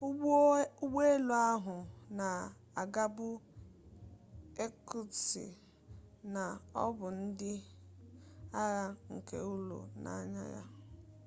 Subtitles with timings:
[0.79, 1.75] ụgbọelu ahụ
[2.17, 3.27] na-agabu
[4.63, 5.31] irkutsk
[6.33, 6.43] na
[6.83, 7.51] ọ bụ ndị
[8.61, 10.61] agha nke ụlọ na-anya ya